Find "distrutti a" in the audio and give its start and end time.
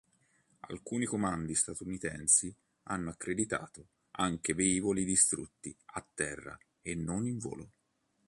5.05-6.03